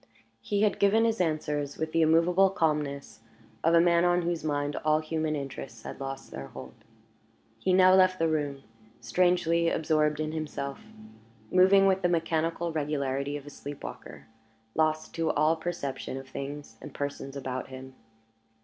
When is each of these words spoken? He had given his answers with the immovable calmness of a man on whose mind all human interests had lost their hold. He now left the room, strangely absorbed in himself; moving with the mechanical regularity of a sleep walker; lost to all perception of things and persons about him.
He 0.41 0.63
had 0.63 0.79
given 0.79 1.05
his 1.05 1.21
answers 1.21 1.77
with 1.77 1.91
the 1.91 2.01
immovable 2.01 2.49
calmness 2.49 3.19
of 3.63 3.75
a 3.75 3.79
man 3.79 4.03
on 4.03 4.23
whose 4.23 4.43
mind 4.43 4.75
all 4.77 4.97
human 4.99 5.35
interests 5.35 5.83
had 5.83 5.99
lost 5.99 6.31
their 6.31 6.47
hold. 6.47 6.73
He 7.59 7.71
now 7.71 7.93
left 7.93 8.17
the 8.17 8.27
room, 8.27 8.63
strangely 8.99 9.69
absorbed 9.69 10.19
in 10.19 10.31
himself; 10.31 10.81
moving 11.51 11.85
with 11.85 12.01
the 12.01 12.09
mechanical 12.09 12.71
regularity 12.73 13.37
of 13.37 13.45
a 13.45 13.51
sleep 13.51 13.83
walker; 13.83 14.25
lost 14.73 15.13
to 15.13 15.29
all 15.29 15.55
perception 15.55 16.17
of 16.17 16.27
things 16.27 16.77
and 16.81 16.95
persons 16.95 17.35
about 17.35 17.67
him. 17.67 17.93